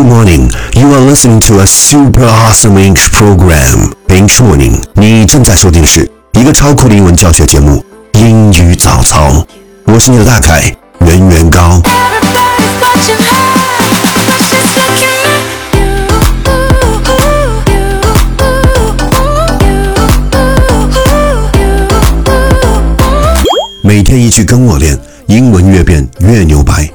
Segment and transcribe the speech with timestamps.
[0.00, 0.50] Good morning.
[0.74, 3.92] You are listening to a super awesome English program.
[4.08, 4.82] English Morning.
[4.94, 7.84] 你正在收听的是一个超酷的英文教学节目
[8.18, 9.28] 《英语早操》。
[9.84, 11.82] 我是你的大凯，圆圆高。
[23.82, 26.90] 每天一句跟我练，英文越变越牛掰。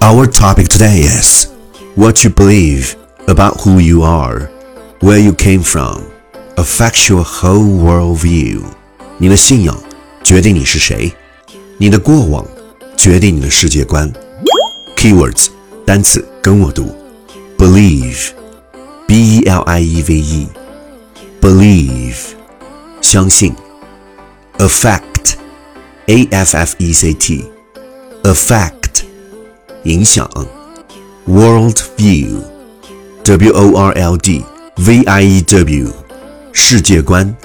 [0.00, 1.46] Our topic today is
[1.95, 2.95] what you believe
[3.27, 4.49] about who you are,
[4.99, 6.03] where you came from,
[6.55, 8.61] affects your whole worldview.
[9.17, 9.77] 你的信仰
[10.23, 11.11] 决定你是谁，
[11.77, 12.45] 你的过往
[12.95, 14.11] 决定你的世界观。
[14.95, 15.47] Keywords
[15.85, 16.95] 单词跟我读，
[17.57, 20.15] believe，b e l i e v
[21.41, 22.15] e，believe，
[23.01, 23.53] 相信，
[24.57, 27.45] affect。A F F E C T
[28.23, 29.03] affect
[29.83, 30.27] 影响
[31.25, 32.41] ，world view
[33.23, 34.43] W O R L D
[34.77, 35.91] V I E W
[36.53, 37.35] 世界观，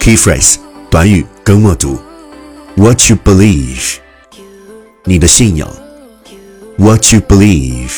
[0.00, 0.56] key phrase
[0.90, 1.98] 短语跟我读，
[2.76, 3.96] what you believe
[5.04, 5.68] 你的信仰，
[6.78, 7.90] what you believe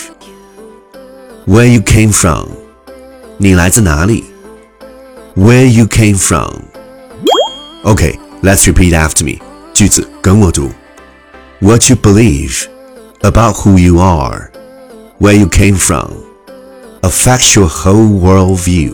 [1.47, 2.49] where you came from
[3.39, 4.25] 你来自哪里，
[5.37, 6.51] where you came from
[7.85, 9.39] Okay, let's repeat after me.
[9.73, 10.71] 句子跟我读。
[11.61, 12.65] What you believe
[13.21, 14.50] about who you are,
[15.21, 16.11] where you came from,
[17.03, 18.93] affects your whole worldview.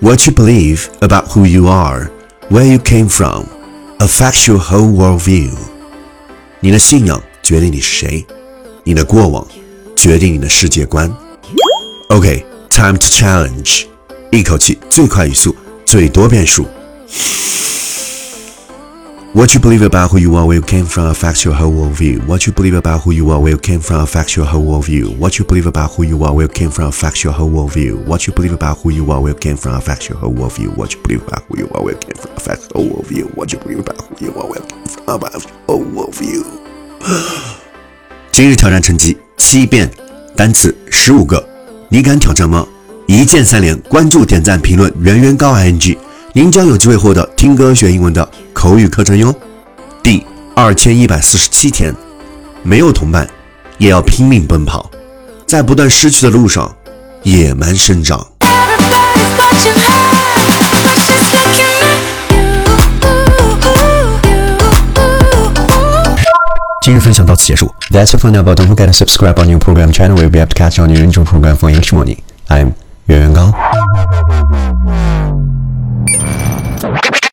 [0.00, 2.10] What you believe about who you are,
[2.48, 3.46] where you came from,
[3.98, 5.52] affects your whole worldview.
[6.60, 8.26] 你的信仰决定你是谁，
[8.84, 9.46] 你的过往
[9.94, 11.14] 决定你的世界观。
[12.08, 13.84] Okay, time to challenge.
[14.30, 15.54] 一口气最快语速，
[15.84, 16.66] 最多变数。
[19.35, 22.25] what you believe about who you are, where you came from affects your whole worldview.
[22.25, 25.17] What you believe about who you are, where you came from affects your whole worldview.
[25.17, 28.05] What you believe about who you are, where you came from affects your whole worldview.
[28.07, 30.77] What you believe about who you are, where you came from affects your whole worldview.
[30.77, 33.35] What you believe about who you are, where you came from affects your whole worldview.
[33.35, 36.45] What you believe about who you are, where you came from affects your whole worldview。
[38.31, 39.91] 今日挑战成绩七遍，
[40.33, 41.45] 单词十五个，
[41.89, 42.65] 你敢挑战吗？
[43.05, 45.97] 一键三连，关注、点赞、评论，原原高 ing。
[46.37, 49.33] 您将有机会获得听歌学英文的口语课程哟。
[50.03, 50.21] 第
[50.53, 51.95] 二千一百四十七天，
[52.61, 53.25] 没有同伴，
[53.77, 54.91] 也要拼命奔跑，
[55.47, 56.75] 在不断失去的路上，
[57.23, 58.19] 野蛮生长。
[58.41, 59.95] Everybody's watching her,
[60.83, 61.69] but she's looking at you.
[66.81, 67.73] 今日分享到此结束。
[67.91, 70.17] That's it for now, but don't forget to subscribe on your program channel.
[70.17, 72.17] We'll be able to catch on your intro program for English morning.
[72.49, 72.73] I'm
[73.05, 73.53] 袁元高。